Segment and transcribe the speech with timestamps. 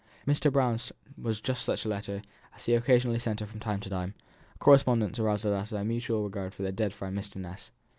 [0.25, 0.51] Mr.
[0.51, 2.23] Brown's was just such a letter
[2.55, 4.15] as he occasionally sent her from time to time;
[4.55, 7.35] a correspondence that arose out of their mutual regard for their dead friend Mr.
[7.35, 7.69] Ness.